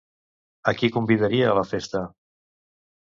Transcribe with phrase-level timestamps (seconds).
[0.71, 2.05] A qui convidaria a la festa?